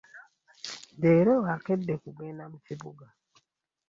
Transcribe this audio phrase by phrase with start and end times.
[1.01, 3.05] Leero akedde kugenda mu kibuga.